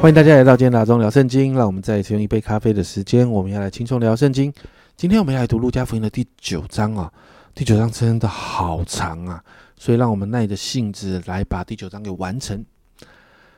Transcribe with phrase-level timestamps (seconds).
[0.00, 1.54] 欢迎大家来到今天大中聊圣经。
[1.54, 4.50] 让我们再一次用一杯咖啡的时间，我们要来轻松聊圣经。
[4.96, 7.12] 今天我们要来读路加福音的第九章啊，
[7.54, 9.44] 第九章真的好长啊，
[9.76, 12.64] 所以让我们耐着性子来把第九章给完成。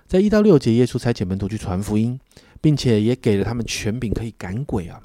[0.08, 2.18] 在一到六节，耶稣差遣门徒去传福音，
[2.60, 5.00] 并且也给了他们权柄可以赶鬼啊。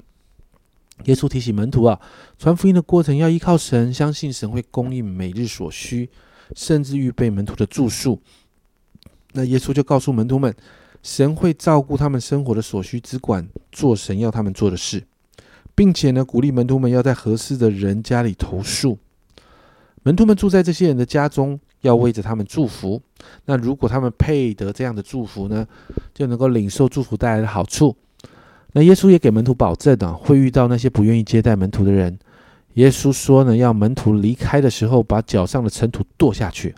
[1.04, 2.00] 耶稣提醒门徒啊，
[2.36, 6.10] 传福音的过程要依靠神，相信神会供应每日所需，
[6.56, 8.20] 甚至预备门徒的住宿。
[9.34, 10.52] 那耶稣就告诉门徒们。
[11.08, 15.02] 神会照顾他们生活的所需，只管做神要他们做的事，
[15.74, 18.98] 并且呢，鼓励门徒们要在合适的人家里投宿。
[20.02, 23.00] 门徒们住在这些人的家中，要为着他们祝福。
[23.46, 25.66] 那如果他们配得这样的祝福呢，
[26.12, 27.96] 就能够领受祝福带来的好处。
[28.74, 32.18] 那耶稣也给门徒保证啊，会遇到那些不愿意接待门徒的人。
[32.74, 36.74] 耶稣说呢，要门徒离开的时候，把脚上的尘土跺下去。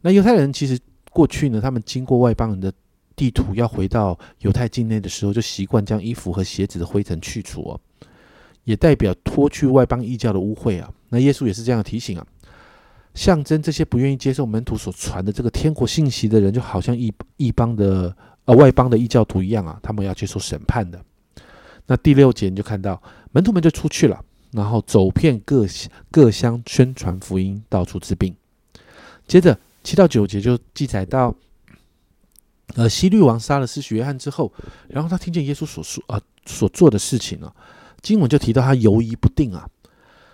[0.00, 0.78] 那犹太人其实
[1.10, 2.72] 过去呢，他们经过外邦人的。
[3.22, 7.80] 地图要回到犹太境内的时候，就习惯将衣服和鞋子的灰尘去除哦，
[8.64, 10.92] 也代表脱去外邦异教的污秽啊。
[11.08, 12.26] 那耶稣也是这样提醒啊，
[13.14, 18.12] 象征这些不愿意接受门徒所传的这个天国信息的人，就好像异异邦的
[18.44, 21.00] 呃外邦的异教徒一样啊，他们要接受审判的。
[21.86, 23.00] 那第六节你就看到
[23.30, 25.64] 门徒们就出去了，然后走遍各
[26.10, 28.34] 各乡宣传福音，到处治病。
[29.28, 31.32] 接着七到九节就记载到。
[32.74, 34.52] 呃，西律王杀了施洗约翰之后，
[34.88, 37.54] 然后他听见耶稣所说啊所做的事情啊，
[38.00, 39.68] 经文就提到他犹疑不定啊。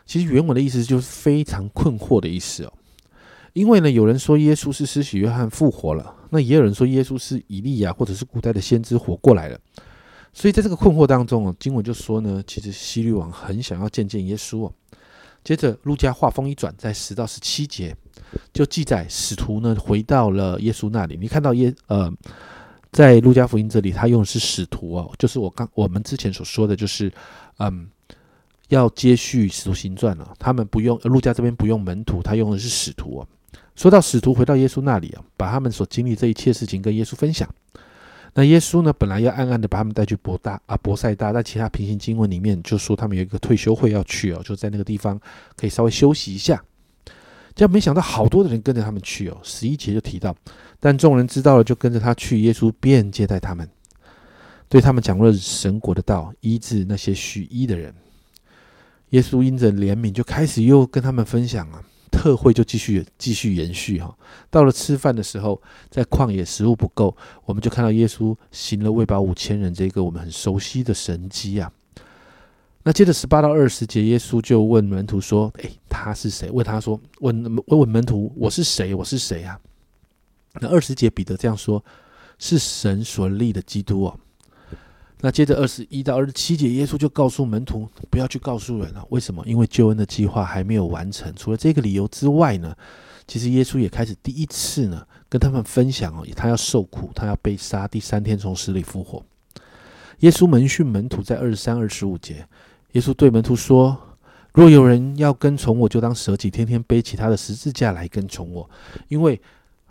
[0.06, 2.72] 其实原文的意思就是非常困惑的意思哦。
[3.55, 9.59] 因为呢，有人说耶稣是施洗约翰复活了，那也有人说耶稣是以利亚或者是古代的先知活过来了。
[10.33, 14.72] 所以在这个困惑当中啊，经文就说呢，其实西律王很想要见见耶稣哦。
[15.43, 17.97] 接着，路加话锋一转，在十到十七节
[18.53, 21.17] 就记载使徒呢回到了耶稣那里。
[21.21, 22.12] 你看到耶呃，
[22.93, 27.12] 在路加福音这里，他用的是使徒哦，就是我刚我们之前所说的就是
[27.59, 27.89] 嗯，
[28.69, 30.33] 要接续使徒行传了。
[30.39, 33.29] 他们不用路加这边不用门徒，他用的是使徒哦。
[33.77, 37.49] 说到使徒回到耶稣那里啊，把他们所经历这一切事情跟耶稣分享。
[38.35, 38.93] 那耶稣呢？
[38.93, 45.19] 本来要暗暗的把他们带去博大啊博塞大，在其他平行经文里面就说他们有一个退休会要去哦，就在那个地方
[45.56, 46.62] 可以稍微休息一下。
[47.58, 49.36] 这样没想到好多的人跟着他们去哦。
[49.42, 50.32] 十一节就提到，
[50.78, 52.41] 但众人知道了，就跟着他去。
[52.41, 53.69] 耶稣便接待他们，
[54.69, 57.92] 对他们讲了神国的道，医治那些许医的人。
[59.10, 61.82] 耶稣因着怜悯，就开始又跟他们分享啊。
[62.12, 64.16] 特会就继续继续延续哈，
[64.50, 71.70] 到了吃饭的时候，在旷野食物不够，我们就看到耶稣行了喂饱五千人这个我们很熟悉的神迹啊。
[72.88, 78.94] 那接着十八到二十节，耶稣就问门徒说：“诶，他是谁？”问他说：“问问门徒，我是谁？
[78.94, 79.60] 我是谁啊？”
[80.59, 81.84] 那二十节彼得这样说
[82.41, 84.19] ：“是神所立的基督哦。”
[85.21, 89.05] 那接着二十一到二十七节，耶稣就告诉门徒不要去告诉人了。
[89.10, 89.44] 为什么？
[89.47, 91.31] 因为救恩的计划还没有完成。
[91.37, 92.75] 除了这个理由之外呢，
[93.26, 99.22] 其实耶稣也开始第一次呢跟他们分享哦，他要受苦，他要被杀，第三天从死里复活。
[100.20, 102.49] 耶稣门训门徒在二十三、二十五节，
[102.93, 103.97] 耶稣对门徒说
[104.54, 108.69] ：“若有人要跟从我，就当舍己，天天背起他的十字架来跟从我，
[109.09, 109.41] 因为。”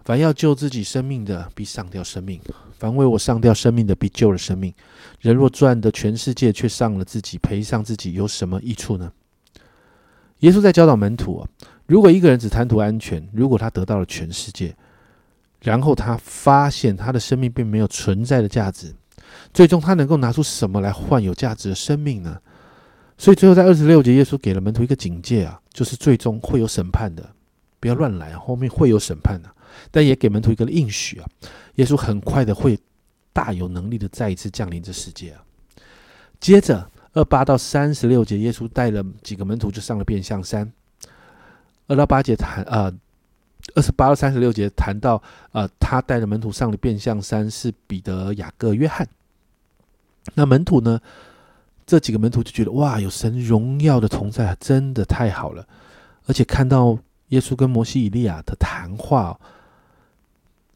[0.08, 2.40] 凡要救自己生命的，必上吊生命；
[2.80, 4.74] 凡为我上吊生命的，必救了生命。
[5.20, 9.12] 人若赚得全世界，却上了自己，赔上自己，有什么益处呢？
[10.40, 11.50] 耶稣在教导门徒啊，
[11.88, 14.74] 如果一个人只贪图安全，如果他得到了全世界，
[15.62, 18.96] 然后他发现他的生命并没有存在的价值，
[19.54, 22.38] 最终他能够拿出什么来换有价值的生命呢？
[23.18, 27.28] 所以最后在二十六节，耶稣给了门徒一个警戒啊，就是最终会有审判的，
[27.80, 29.50] 不要乱来，后面会有审判的。
[29.92, 31.28] 但也给门徒一个应许啊，
[31.76, 32.78] 耶稣很快的会
[33.34, 35.44] 大有能力的再一次降临这世界啊。
[36.40, 40.72] 接着二八到三十六节，耶稣带了几个门徒就上了变相山。
[41.88, 42.94] 二到八节谈啊，
[43.76, 45.22] 二十八到三十六节谈到
[45.52, 49.08] 啊，他带着门徒上了变相山是彼得、雅各、约翰。
[50.34, 51.00] 那门徒呢，
[51.88, 55.66] 这几个门徒就觉得哇，有神荣耀的同在，真的太好了，
[56.26, 57.00] 而且看到
[57.30, 59.40] 耶稣跟摩西、以利亚的谈话。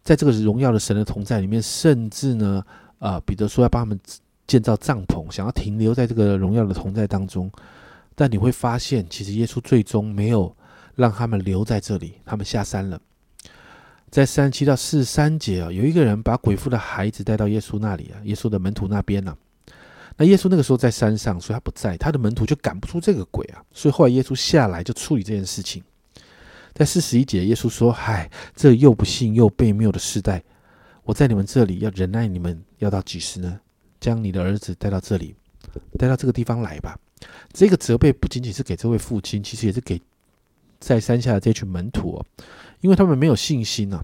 [0.04, 2.66] 在这个荣耀的神的同在里面，甚至呢，
[2.98, 4.00] 啊，彼得说要帮他们
[4.48, 7.52] 建造帐篷，想要停留在这个荣耀的同在当中。
[8.16, 10.56] 但你会发现，其实耶稣最终没有
[10.96, 13.00] 让他们留在这里，他们下山了。
[14.10, 19.38] 在三十七到四十三节啊，有一个人把鬼妇的孩子带到耶稣那里啊，耶稣的门徒那边呢。
[20.18, 23.64] 那耶稣那个时候在山上，所以他不在，他的门徒就赶不出这个鬼啊。
[23.72, 25.84] 所以后来耶稣下来就处理这件事情。
[26.74, 30.44] 在四十一节，耶稣说：“嗨，这又不信又悖谬的时代，
[31.04, 33.60] 我在你们这里要忍耐你们要到几时呢？
[34.00, 35.36] 将你的儿子带到这里，
[35.98, 36.98] 带到这个地方来吧。
[37.54, 40.02] 这个责备不仅仅是给这位父亲，其实也是给
[40.80, 42.26] 在山下的这群门徒哦，
[42.80, 44.04] 因为他们没有信心啊。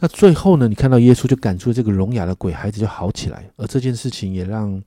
[0.00, 4.80] 那最后呢，你看到耶稣就赶出这个聋哑的鬼，孩子就好起来，而这件事情也让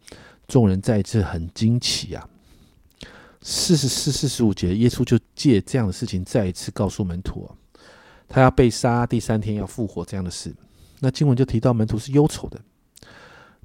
[0.47, 2.27] 众人再一次很惊奇啊。
[3.41, 7.49] 四十四、四十五节，耶稣就借这样的事情再一次告诉门徒啊，
[8.29, 10.53] 他要被杀，第三天要复活这样的事。
[10.99, 12.59] 那经文就提到门徒是忧愁的。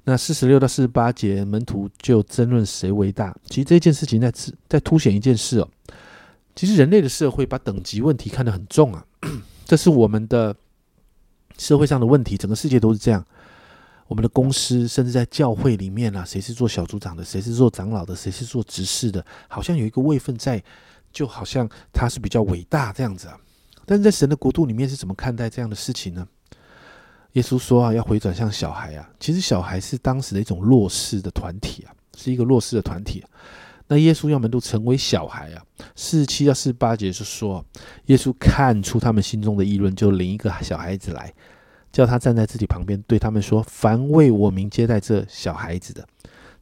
[0.03, 3.35] 那四十六到四十八节，门徒就争论谁为大。
[3.45, 4.33] 其实这件事情在
[4.67, 5.69] 在凸显一件事哦，
[6.55, 9.05] 其实人类的社会把等级问题看得很重啊，
[9.63, 10.55] 这是我们的
[11.57, 13.23] 社会上的问题，整个世界都是这样。
[14.07, 20.63] 我们的公司，甚至在教会里面啊，谁是做小组长的，谁是做长老的，谁是做执事的，好像有一个位分在，
[21.11, 23.37] 就好像他是比较伟大这样子啊。
[23.85, 26.25] 但是在神的国度里面是怎么看待这样的事情呢？
[27.33, 29.09] 耶稣说啊，要回转向小孩啊。
[29.19, 33.23] 其实小孩是当时的一种弱势的团体啊，是一个弱势的团体。
[33.87, 35.63] 那耶稣要门徒成为小孩啊。
[35.95, 37.63] 四七到四十八节是说，
[38.07, 41.33] 耶稣看出他们心中的议论，就领一个小孩子来，
[41.91, 46.05] 叫他站在自己旁边，对他们说：凡为我名接待这小孩子的，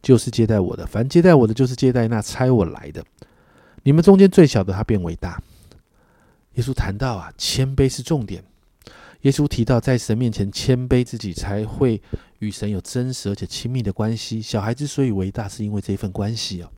[0.02, 3.04] 就是接待我的；凡接待我的，就是接待那差我来的。
[3.84, 5.42] 你们中间最小的，他变伟大。
[6.54, 8.44] 耶稣谈到啊，谦卑是重点。
[9.22, 12.02] 耶稣提到，在神面前谦卑自己，才会
[12.40, 14.42] 与神有真实而且亲密的关系。
[14.42, 16.70] 小孩之所以伟大，是因为这份关系啊。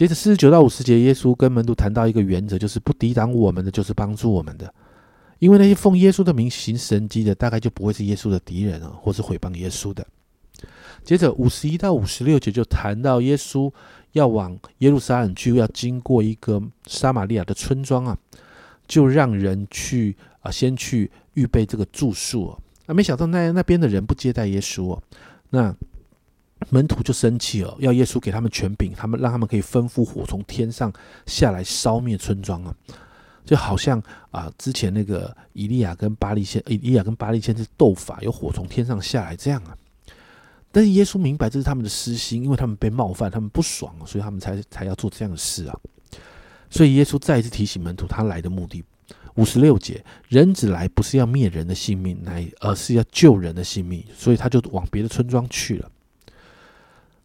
[0.00, 4.72] 接着四十九到五十节，耶稣跟门徒谈到一个原则，就是不抵挡我们的，就是帮助我们的。
[5.40, 10.06] 因为那些奉耶稣的名行神迹的，大概就不会是耶稣的敌人啊，或是毁谤耶稣的。
[11.04, 13.70] 接着五十一到五十六节就谈到耶稣
[14.12, 18.16] 要往耶路撒冷去，要经过一个撒玛利亚的村庄啊，
[18.88, 20.16] 就让人去。
[20.40, 25.02] 啊，先去预备这个住宿哦，啊，没想到那那边的人不接待耶稣哦，
[25.50, 25.76] 那
[26.68, 30.92] 门徒就生气哦，要耶稣给他们权柄，他们让他们可以吩咐火从天上
[31.26, 32.74] 下来烧灭村庄啊，
[33.44, 39.76] 就好像啊之前那个以利亚跟巴利先，以利亚跟巴利先是斗法，有火从天上下来这样啊，
[40.70, 45.76] 但是耶稣明白这是他们的私心，因为他们被冒犯，他们不爽，所以他们才才要做这样的事啊，
[46.68, 48.84] 所以耶稣再一次提醒门徒，他来的目的。
[49.36, 55.90] 五十六节，人子来不是要灭人的性命，乃而是要救人的性命，所以他就往别的村庄去了。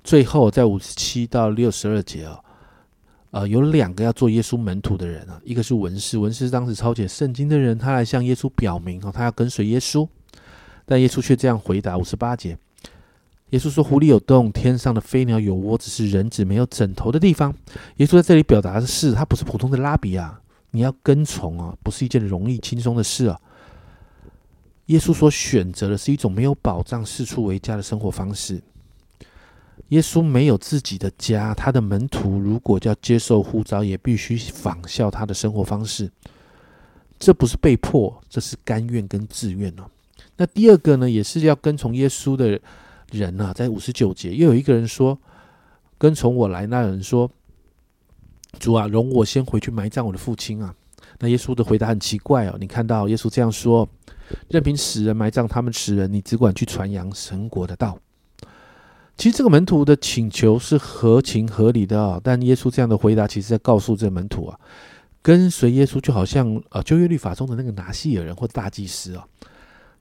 [0.05, 2.39] 最后，在五十七到六十二节啊，
[3.31, 10.07] 呃，有两个要做耶稣门徒的人啊，一个是文士，文士当时抄写圣经的人，他来向耶稣表明哦，他要跟随耶稣，
[10.85, 12.55] 但耶稣却这样回答：五十八节，
[13.49, 17.51] 耶稣说：“湖里有洞，天上的飞鸟有窝，只是人子没有枕头的地方。”
[17.97, 20.39] 耶稣在这里表达的是，他不是普通的拉比啊。
[20.69, 23.41] 你要跟从啊，不是一件容易轻松的事啊。
[24.85, 28.61] 耶稣所选择的是一种没有保障、四处为家的生活方式。
[29.89, 36.11] 耶稣没有自己的家，他的门徒如果要接受呼召，也必须仿效他的生活方式。
[37.19, 39.83] 这不是被迫，这是甘愿跟自愿哦。
[40.37, 42.59] 那第二个呢，也是要跟从耶稣的
[43.11, 45.17] 人啊，在五十九节又有一个人说
[45.97, 47.29] ：“跟从我来。”那人说。
[48.57, 50.73] 主啊，容我先回去埋葬我的父亲啊！
[51.19, 52.55] 那耶稣的回答很奇怪哦。
[52.57, 53.85] 你看到耶稣这样说
[54.47, 57.99] ：“任凭死人埋葬他们死人，你只管去传扬神国的道。”
[59.17, 62.19] 其实这个门徒的请求是合情合理的啊。
[62.23, 64.59] 但耶稣这样的回答，其实在告诉这门徒啊，
[65.21, 69.25] 跟随耶稣就好像呃旧约律法中的那个拿西尔人或大祭司啊，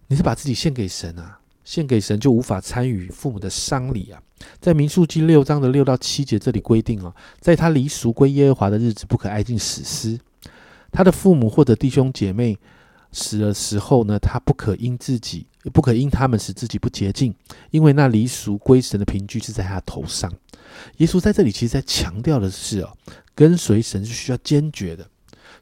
[0.09, 1.39] 你是把自己献给神啊。
[1.65, 4.21] 献给神就无法参与父母的丧礼啊！
[4.61, 10.21] 在民数记六章的六到七节这里规定啊，在他离俗归耶和华的日子，不可挨近死尸。
[10.93, 12.59] 他的父母或者弟兄姐妹
[13.15, 17.35] 死的时候呢，他不可因自己，不可因他们使自己不洁净，
[17.71, 20.31] 因为那离俗归神的凭据是在他头上。
[20.97, 22.91] 耶稣在这里其实在强调的是哦，
[23.35, 25.09] 跟随神是需要坚决的。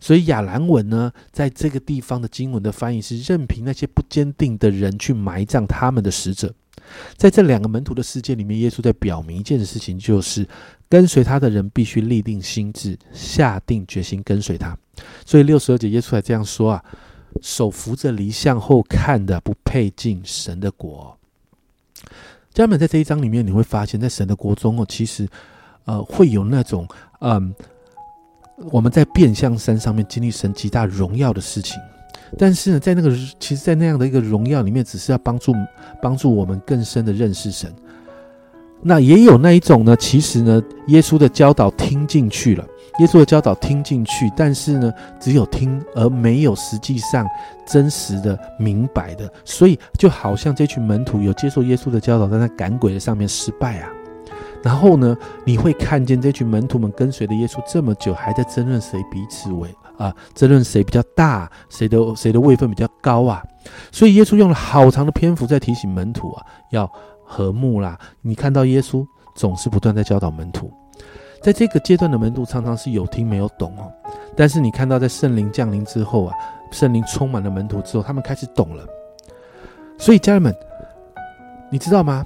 [0.00, 6.52] 所以亚兰文呢，在这个地方的经文的翻译是任凭那些不坚定的人去埋葬他们的使者。
[7.16, 10.46] 在这两个门徒的世界里面，耶稣在表明一件事情，就是
[10.88, 14.76] 跟随他的人必须立定心智，下定决心跟随他。
[15.24, 16.84] 所以六十二节耶稣才这样说啊
[17.40, 21.16] ：“手扶着离向后看的，不配进神的国。”
[22.52, 25.28] 家人们，在这一章里面，你会发现在神的国中哦，其实
[25.84, 26.86] 呃会有那种
[27.20, 27.54] 嗯。
[28.70, 31.80] 我们在变相山上面经历神极大荣耀的事情，
[32.38, 33.10] 但是呢，在那个
[33.40, 35.52] 其实，在那样的一个荣耀里面，只是要帮助
[36.00, 37.74] 帮助我们更深的认识神。
[38.80, 42.64] 那也有那一种呢，其实呢，耶稣的教导听进去了，
[42.98, 47.26] 耶稣的教导听进去，但是呢，只有听而没有实际上
[47.66, 53.88] 真实的明白的，所以就好像这群门徒有接受耶稣的教导，但在赶鬼的上面失败啊。
[54.62, 63.42] 然后呢，你会看见这群门徒们跟随的耶稣这么久，还在争论谁彼此为啊，争论谁比较大，谁的谁的位分比较高啊。
[63.90, 66.88] 所以耶稣用了好长的篇幅在提醒门徒啊，要
[67.24, 67.98] 和睦啦。
[68.20, 70.70] 你看到耶稣总是不断在教导门徒。
[71.42, 73.90] 在这个阶段的门徒常常是有听没有懂哦，
[74.36, 76.34] 但是你看到在圣灵降临之后啊，
[76.70, 78.86] 圣灵充满了门徒之后，他们开始懂了。
[79.98, 80.54] 所以家人们，
[81.70, 82.24] 你知道吗？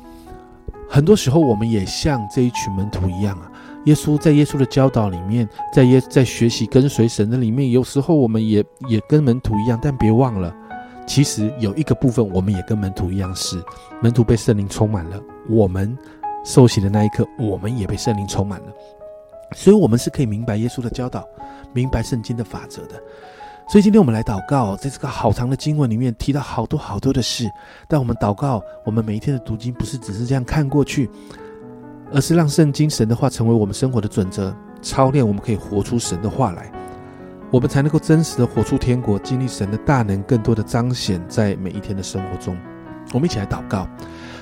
[0.88, 3.50] 很多时候我们也像这一群门徒一样啊，
[3.87, 10.54] 耶稣在耶稣的教导里面，在耶在学习跟随神的里面，有时候我们也也跟门徒一样，但别忘了，
[11.06, 13.61] 其实有一个部分我们也跟门徒一样，是
[14.02, 15.96] 门徒被圣灵充满了，我们
[16.44, 18.66] 受洗的那一刻，我们也被圣灵充满了。
[19.53, 21.26] 所以，我们是可以明白耶稣的教导，
[21.73, 23.00] 明白圣经的法则的。
[23.69, 27.50] 所以，今天我们来祷告，在这个好长的经文里面提到好多好多的事。
[27.88, 31.11] 但我们祷告，我们每一天的读经不是只是这样看过去，
[32.12, 36.71] 而是让圣经神的话成为我们生活的准则，操练我们可以活出神的话来，
[37.50, 42.57] 我们才能够真实的活出天国，经历神的大能，更多的彰显在每一天的生活中。
[43.12, 43.88] 我们一起来祷告。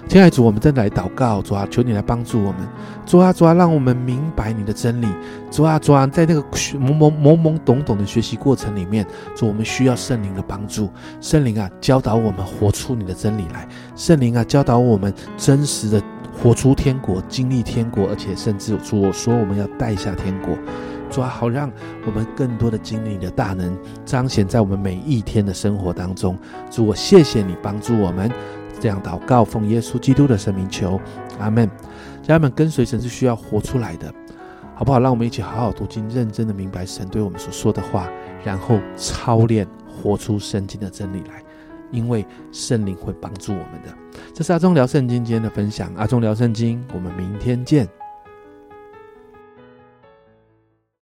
[0.07, 2.61] 亲爱的主，我们正来祷告，主啊，求你来帮助我们，
[3.05, 5.09] 主啊，主啊，让我们明白你的真理，
[5.51, 10.89] 主啊，主啊，在那个懵懵懵懵懂懂的学习过程里面，主，我们需要圣灵的帮助，
[11.21, 16.01] 圣灵啊，教导我们活出你的真理来，圣灵啊，教导我们真实的
[16.33, 20.57] 活出天国，经历天国，而且甚至主说我们要带下天国，
[21.11, 21.69] 主啊，好让
[22.07, 26.39] 我们更多的经历你的大能彰显在我们每一天的生活当中，
[26.71, 28.31] 主，我谢谢你帮助我们。
[28.85, 31.01] 这样祷告，奉耶稣基督的圣名求，
[31.41, 31.67] 阿门。
[32.23, 34.13] 家人们，跟随神是需要活出来的，
[34.75, 35.01] 好不好？
[35.01, 38.11] 让我们一起好好读经，认真的明白神对我们所说的话，
[38.45, 41.43] 然后操练活出圣经的真理来，
[41.93, 44.21] 因为圣灵会帮助我们的。
[44.35, 47.89] 这是阿忠聊圣经今天的分享，阿忠聊圣经，我们明天见。